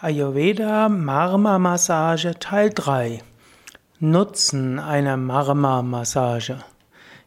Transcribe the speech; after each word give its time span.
Ayurveda 0.00 0.88
Marma 0.88 1.58
Massage 1.58 2.38
Teil 2.38 2.70
3 2.72 3.20
Nutzen 3.98 4.78
einer 4.78 5.16
Marma 5.16 5.82
Massage. 5.82 6.58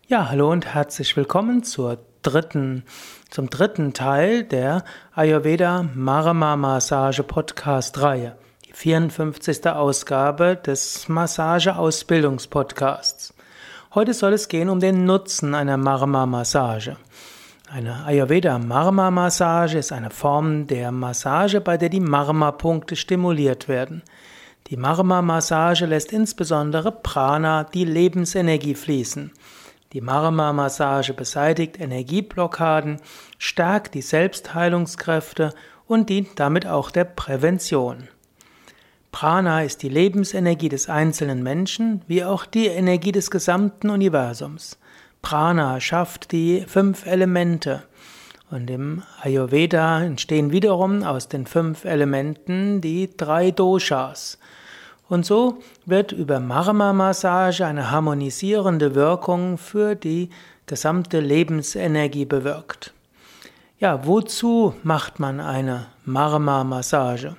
Ja, 0.08 0.30
hallo 0.30 0.50
und 0.50 0.74
herzlich 0.74 1.18
willkommen 1.18 1.64
zur 1.64 1.98
dritten, 2.22 2.86
zum 3.30 3.50
dritten 3.50 3.92
Teil 3.92 4.46
der 4.46 4.86
Ayurveda 5.14 5.90
Marma 5.94 6.56
Massage 6.56 7.24
Podcast 7.24 8.02
Reihe. 8.02 8.38
Die 8.66 8.72
54. 8.72 9.68
Ausgabe 9.68 10.56
des 10.56 11.10
Massage 11.10 11.76
Ausbildungspodcasts. 11.76 13.34
Heute 13.94 14.14
soll 14.14 14.32
es 14.32 14.48
gehen 14.48 14.70
um 14.70 14.80
den 14.80 15.04
Nutzen 15.04 15.56
einer 15.56 15.76
Marma 15.76 16.26
Massage. 16.26 16.96
Eine 17.74 18.04
Ayurveda 18.04 18.60
Marma 18.60 19.10
Massage 19.12 19.78
ist 19.78 19.94
eine 19.94 20.10
Form 20.10 20.68
der 20.68 20.92
Massage, 20.92 21.62
bei 21.62 21.78
der 21.78 21.88
die 21.88 22.02
Marma 22.02 22.52
Punkte 22.52 22.98
stimuliert 22.98 23.70
werden. 23.70 24.04
Die 24.68 24.76
Marma 24.76 25.22
Massage 25.22 25.86
lässt 25.86 26.12
insbesondere 26.12 26.92
Prana, 26.92 27.64
die 27.64 27.86
Lebensenergie 27.86 28.76
fließen. 28.76 29.32
Die 29.94 30.02
Marma 30.02 30.52
Massage 30.52 31.14
beseitigt 31.14 31.80
Energieblockaden, 31.80 33.00
stärkt 33.38 33.94
die 33.94 34.02
Selbstheilungskräfte 34.02 35.54
und 35.88 36.10
dient 36.10 36.42
damit 36.42 36.68
auch 36.68 36.92
der 36.92 37.06
Prävention. 37.06 38.10
Prana 39.14 39.64
ist 39.64 39.82
die 39.82 39.90
Lebensenergie 39.90 40.68
des 40.68 40.90
einzelnen 40.90 41.42
Menschen 41.42 42.02
wie 42.08 42.26
auch 42.26 42.46
die 42.46 42.68
Energie 42.68 43.14
des 43.14 43.32
gesamten 43.32 43.90
Universums. 43.90 44.78
Prana 45.22 45.80
schafft 45.80 46.32
die 46.32 46.66
fünf 46.68 47.06
Elemente. 47.06 47.84
Und 48.50 48.70
im 48.70 49.04
Ayurveda 49.22 50.04
entstehen 50.04 50.52
wiederum 50.52 51.04
aus 51.04 51.30
den 51.30 51.46
fünf 51.46 51.86
Elementen 51.86 52.82
die 52.82 53.10
drei 53.16 53.52
Doshas. 53.52 54.38
Und 55.08 55.26
so 55.26 55.62
wird 55.86 56.12
über 56.12 56.40
Marma-Massage 56.40 57.66
eine 57.66 57.92
harmonisierende 57.92 58.96
Wirkung 58.96 59.58
für 59.58 59.96
die 59.96 60.30
gesamte 60.66 61.20
Lebensenergie 61.20 62.26
bewirkt. 62.26 62.94
Ja, 63.80 64.06
wozu 64.06 64.76
macht 64.84 65.20
man 65.20 65.40
eine 65.40 65.88
Marma-Massage? 66.06 67.36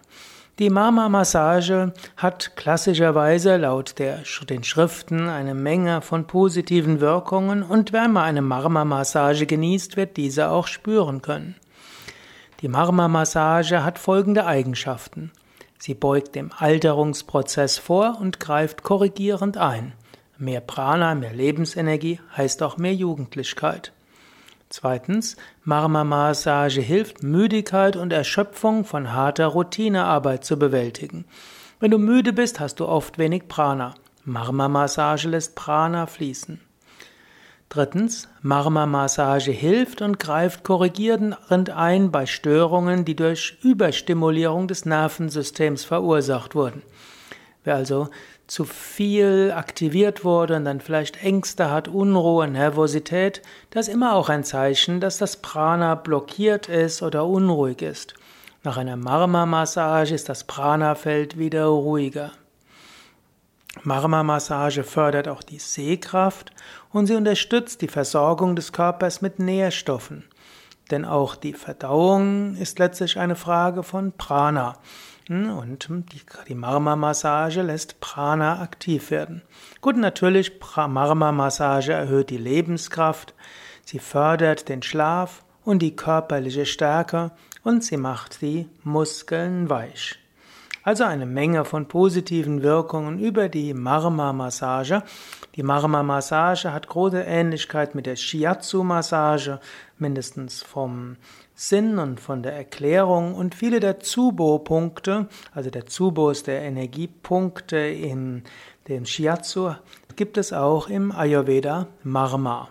Die 0.58 0.68
Marma-Massage 0.68 1.94
hat 2.18 2.56
klassischerweise 2.56 3.56
laut 3.56 3.98
der, 3.98 4.18
den 4.50 4.64
Schriften 4.64 5.30
eine 5.30 5.54
Menge 5.54 6.02
von 6.02 6.26
positiven 6.26 7.00
Wirkungen 7.00 7.62
und 7.62 7.94
wenn 7.94 8.12
man 8.12 8.24
eine 8.24 8.42
Marma-Massage 8.42 9.46
genießt, 9.46 9.96
wird 9.96 10.18
diese 10.18 10.50
auch 10.50 10.66
spüren 10.66 11.22
können. 11.22 11.54
Die 12.60 12.68
Marma-Massage 12.68 13.82
hat 13.82 13.98
folgende 13.98 14.44
Eigenschaften. 14.44 15.32
Sie 15.78 15.94
beugt 15.94 16.34
dem 16.34 16.50
Alterungsprozess 16.54 17.78
vor 17.78 18.18
und 18.20 18.38
greift 18.38 18.82
korrigierend 18.82 19.56
ein. 19.56 19.94
Mehr 20.36 20.60
Prana, 20.60 21.14
mehr 21.14 21.32
Lebensenergie 21.32 22.20
heißt 22.36 22.62
auch 22.62 22.76
mehr 22.76 22.94
Jugendlichkeit. 22.94 23.92
Zweitens, 24.72 25.36
Marma-Massage 25.64 26.80
hilft, 26.80 27.22
Müdigkeit 27.22 27.94
und 27.94 28.10
Erschöpfung 28.10 28.86
von 28.86 29.12
harter 29.12 29.48
Routinearbeit 29.48 30.46
zu 30.46 30.58
bewältigen. 30.58 31.26
Wenn 31.78 31.90
du 31.90 31.98
müde 31.98 32.32
bist, 32.32 32.58
hast 32.58 32.80
du 32.80 32.88
oft 32.88 33.18
wenig 33.18 33.48
Prana. 33.48 33.94
Marma-Massage 34.24 35.28
lässt 35.28 35.56
Prana 35.56 36.06
fließen. 36.06 36.58
Drittens, 37.68 38.28
Marma-Massage 38.40 39.50
hilft 39.50 40.00
und 40.00 40.18
greift 40.18 40.64
korrigierend 40.64 41.36
ein 41.50 42.10
bei 42.10 42.24
Störungen, 42.24 43.04
die 43.04 43.14
durch 43.14 43.58
Überstimulierung 43.62 44.68
des 44.68 44.86
Nervensystems 44.86 45.84
verursacht 45.84 46.54
wurden. 46.54 46.80
Wer 47.64 47.76
also 47.76 48.08
zu 48.46 48.64
viel 48.64 49.52
aktiviert 49.54 50.24
wurde 50.24 50.56
und 50.56 50.64
dann 50.64 50.80
vielleicht 50.80 51.22
Ängste 51.22 51.70
hat, 51.70 51.88
Unruhe, 51.88 52.48
Nervosität, 52.48 53.40
das 53.70 53.88
ist 53.88 53.94
immer 53.94 54.14
auch 54.14 54.28
ein 54.28 54.44
Zeichen, 54.44 55.00
dass 55.00 55.18
das 55.18 55.36
Prana 55.36 55.94
blockiert 55.94 56.68
ist 56.68 57.02
oder 57.02 57.24
unruhig 57.26 57.82
ist. 57.82 58.14
Nach 58.64 58.76
einer 58.76 58.96
Marma-Massage 58.96 60.14
ist 60.14 60.28
das 60.28 60.44
Prana-Feld 60.44 61.38
wieder 61.38 61.66
ruhiger. 61.66 62.32
Marma-Massage 63.82 64.84
fördert 64.84 65.28
auch 65.28 65.42
die 65.42 65.58
Sehkraft 65.58 66.52
und 66.90 67.06
sie 67.06 67.14
unterstützt 67.14 67.80
die 67.80 67.88
Versorgung 67.88 68.54
des 68.54 68.72
Körpers 68.72 69.22
mit 69.22 69.38
Nährstoffen. 69.38 70.24
Denn 70.92 71.06
auch 71.06 71.36
die 71.36 71.54
Verdauung 71.54 72.54
ist 72.56 72.78
letztlich 72.78 73.18
eine 73.18 73.34
Frage 73.34 73.82
von 73.82 74.12
Prana. 74.12 74.76
Hm, 75.26 75.56
und 75.56 75.88
die 76.48 76.54
Marma-Massage 76.54 77.62
lässt 77.62 77.98
Prana 78.00 78.60
aktiv 78.60 79.10
werden. 79.10 79.40
Gut, 79.80 79.96
natürlich, 79.96 80.52
Marma-Massage 80.76 81.92
erhöht 81.92 82.28
die 82.28 82.36
Lebenskraft, 82.36 83.34
sie 83.86 84.00
fördert 84.00 84.68
den 84.68 84.82
Schlaf 84.82 85.44
und 85.64 85.80
die 85.80 85.96
körperliche 85.96 86.66
Stärke 86.66 87.30
und 87.64 87.82
sie 87.82 87.96
macht 87.96 88.42
die 88.42 88.68
Muskeln 88.84 89.70
weich. 89.70 90.21
Also 90.84 91.04
eine 91.04 91.26
Menge 91.26 91.64
von 91.64 91.86
positiven 91.86 92.62
Wirkungen 92.62 93.20
über 93.20 93.48
die 93.48 93.72
Marma-Massage. 93.72 95.04
Die 95.54 95.62
Marma-Massage 95.62 96.72
hat 96.72 96.88
große 96.88 97.22
Ähnlichkeit 97.22 97.94
mit 97.94 98.06
der 98.06 98.16
Shiatsu-Massage, 98.16 99.60
mindestens 99.98 100.64
vom 100.64 101.18
Sinn 101.54 101.98
und 101.98 102.18
von 102.18 102.42
der 102.42 102.54
Erklärung 102.54 103.36
und 103.36 103.54
viele 103.54 103.78
der 103.78 104.00
Tsubo-Punkte, 104.00 105.28
also 105.54 105.70
der 105.70 105.86
Tsubo 105.86 106.30
ist 106.30 106.48
der 106.48 106.62
Energiepunkte 106.62 107.76
in 107.76 108.42
dem 108.88 109.06
Shiatsu, 109.06 109.74
gibt 110.16 110.36
es 110.36 110.52
auch 110.52 110.88
im 110.88 111.12
Ayurveda 111.12 111.86
Marma. 112.02 112.70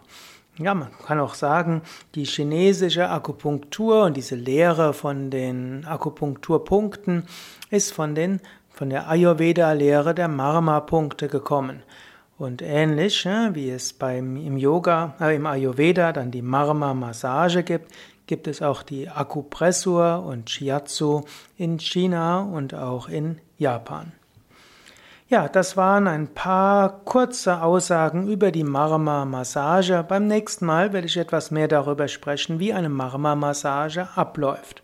Ja, 0.57 0.73
man 0.73 0.89
kann 1.05 1.19
auch 1.19 1.33
sagen, 1.33 1.81
die 2.13 2.25
chinesische 2.25 3.09
Akupunktur 3.09 4.03
und 4.03 4.17
diese 4.17 4.35
Lehre 4.35 4.93
von 4.93 5.29
den 5.29 5.85
Akupunkturpunkten 5.85 7.23
ist 7.69 7.93
von, 7.93 8.15
den, 8.15 8.41
von 8.69 8.89
der 8.89 9.09
Ayurveda-Lehre 9.09 10.13
der 10.13 10.27
Marma-Punkte 10.27 11.29
gekommen. 11.29 11.83
Und 12.37 12.61
ähnlich 12.61 13.25
wie 13.25 13.69
es 13.69 13.93
beim, 13.93 14.35
im 14.35 14.57
Yoga, 14.57 15.15
äh, 15.21 15.35
im 15.35 15.45
Ayurveda 15.45 16.11
dann 16.11 16.31
die 16.31 16.41
Marma-Massage 16.41 17.63
gibt, 17.63 17.91
gibt 18.27 18.47
es 18.47 18.61
auch 18.61 18.83
die 18.83 19.09
Akupressur 19.09 20.23
und 20.25 20.49
Shiatsu 20.49 21.21
in 21.57 21.79
China 21.79 22.41
und 22.41 22.73
auch 22.73 23.09
in 23.09 23.39
Japan. 23.57 24.11
Ja, 25.31 25.47
das 25.47 25.77
waren 25.77 26.07
ein 26.09 26.27
paar 26.27 27.05
kurze 27.05 27.61
Aussagen 27.61 28.27
über 28.27 28.51
die 28.51 28.65
Marma-Massage. 28.65 30.03
Beim 30.05 30.27
nächsten 30.27 30.65
Mal 30.65 30.91
werde 30.91 31.07
ich 31.07 31.15
etwas 31.15 31.51
mehr 31.51 31.69
darüber 31.69 32.09
sprechen, 32.09 32.59
wie 32.59 32.73
eine 32.73 32.89
Marma-Massage 32.89 34.09
abläuft. 34.15 34.83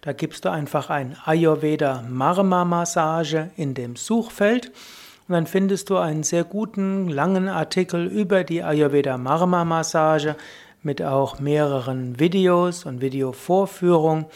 Da 0.00 0.12
gibst 0.14 0.46
du 0.46 0.48
einfach 0.48 0.88
ein 0.88 1.18
Ayurveda 1.22 2.02
Marma-Massage 2.08 3.50
in 3.56 3.74
dem 3.74 3.96
Suchfeld 3.96 4.72
und 5.28 5.34
dann 5.34 5.46
findest 5.46 5.90
du 5.90 5.98
einen 5.98 6.22
sehr 6.22 6.44
guten, 6.44 7.10
langen 7.10 7.50
Artikel 7.50 8.06
über 8.06 8.42
die 8.42 8.62
Ayurveda 8.62 9.18
Marma-Massage 9.18 10.36
mit 10.82 11.02
auch 11.02 11.40
mehreren 11.40 12.18
Videos 12.18 12.84
und 12.84 13.00
Videovorführungen, 13.00 14.26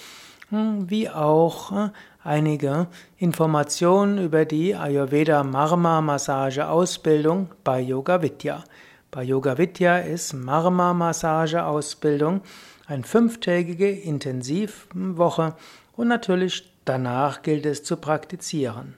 hm, 0.51 0.89
wie 0.91 1.11
auch 1.11 1.71
hm, 1.71 1.91
einige 2.23 2.89
Informationen 3.19 4.19
über 4.19 4.45
die 4.45 4.75
Ayurveda 4.75 5.43
Marma 5.45 6.01
Massage 6.01 6.69
Ausbildung 6.69 7.49
bei 7.65 7.81
Yoga 7.81 8.23
Vidya. 8.23 8.65
Bei 9.11 9.23
Yoga 9.23 9.59
Vidya 9.59 9.99
ist 9.99 10.35
Marma 10.35 10.93
Massage 10.93 11.65
Ausbildung 11.65 12.43
eine 12.87 13.05
fünftägige 13.05 13.91
Intensivwoche 13.91 15.55
und 15.97 16.09
natürlich 16.09 16.71
danach 16.85 17.43
gilt 17.43 17.67
es 17.67 17.83
zu 17.83 17.97
praktizieren. 17.97 18.95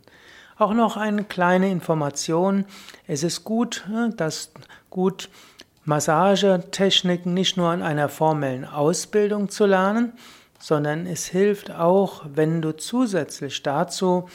Auch 0.58 0.74
noch 0.74 0.96
eine 0.96 1.24
kleine 1.24 1.70
Information. 1.70 2.64
Es 3.06 3.22
ist 3.22 3.44
gut, 3.44 3.86
dass 4.16 4.50
gut 4.90 5.28
Massagetechniken 5.88 7.32
nicht 7.32 7.56
nur 7.56 7.70
an 7.70 7.82
einer 7.82 8.08
formellen 8.10 8.66
Ausbildung 8.66 9.48
zu 9.48 9.64
lernen, 9.64 10.12
sondern 10.58 11.06
es 11.06 11.26
hilft 11.26 11.70
auch, 11.70 12.26
wenn 12.34 12.60
du 12.60 12.76
zusätzlich 12.76 13.62
dazu 13.62 14.28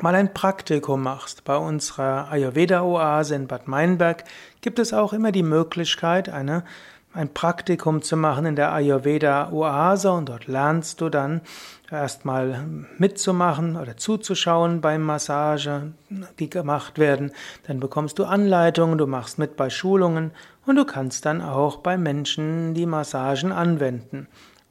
mal 0.00 0.16
ein 0.16 0.34
Praktikum 0.34 1.02
machst. 1.02 1.44
Bei 1.44 1.56
unserer 1.56 2.28
Ayurveda-Oase 2.28 3.36
in 3.36 3.46
Bad 3.46 3.68
Meinberg 3.68 4.24
gibt 4.62 4.80
es 4.80 4.92
auch 4.92 5.12
immer 5.12 5.30
die 5.30 5.44
Möglichkeit, 5.44 6.28
eine 6.28 6.64
ein 7.14 7.32
Praktikum 7.32 8.02
zu 8.02 8.16
machen 8.16 8.44
in 8.44 8.56
der 8.56 8.72
Ayurveda 8.72 9.50
Oase 9.52 10.10
und 10.10 10.28
dort 10.28 10.48
lernst 10.48 11.00
du 11.00 11.08
dann 11.08 11.42
erstmal 11.90 12.66
mitzumachen 12.98 13.76
oder 13.76 13.96
zuzuschauen 13.96 14.80
beim 14.80 15.02
Massage, 15.02 15.92
die 16.40 16.50
gemacht 16.50 16.98
werden. 16.98 17.30
Dann 17.66 17.78
bekommst 17.78 18.18
du 18.18 18.24
Anleitungen, 18.24 18.98
du 18.98 19.06
machst 19.06 19.38
mit 19.38 19.56
bei 19.56 19.70
Schulungen 19.70 20.32
und 20.66 20.76
du 20.76 20.84
kannst 20.84 21.24
dann 21.24 21.40
auch 21.40 21.76
bei 21.76 21.96
Menschen 21.96 22.74
die 22.74 22.86
Massagen 22.86 23.52
anwenden. 23.52 24.26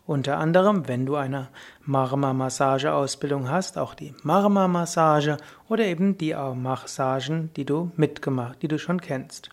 Unter 0.06 0.38
anderem, 0.38 0.90
wenn 0.90 1.06
du 1.06 1.16
eine 1.16 1.48
Marma-Massage-Ausbildung 1.86 3.50
hast, 3.50 3.78
auch 3.78 3.96
die 3.96 4.14
Marma-Massage 4.24 5.38
oder 5.70 5.86
eben 5.86 6.18
die 6.18 6.36
Massagen, 6.56 7.52
die 7.56 7.64
du 7.64 7.92
mitgemacht, 7.96 8.62
die 8.62 8.68
du 8.68 8.78
schon 8.78 9.00
kennst. 9.00 9.50